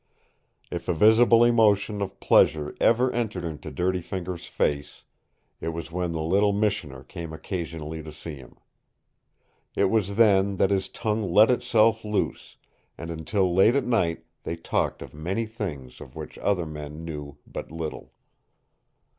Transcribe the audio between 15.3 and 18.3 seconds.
things of which other men knew but little.